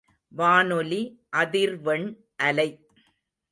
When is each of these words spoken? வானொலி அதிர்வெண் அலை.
வானொலி 0.31 1.01
அதிர்வெண் 1.37 2.07
அலை. 2.35 2.69